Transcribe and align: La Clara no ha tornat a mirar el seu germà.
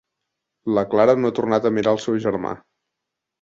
La 0.77 0.83
Clara 0.93 1.15
no 1.19 1.31
ha 1.31 1.35
tornat 1.41 1.67
a 1.67 1.73
mirar 1.77 1.93
el 1.97 2.01
seu 2.07 2.19
germà. 2.25 2.55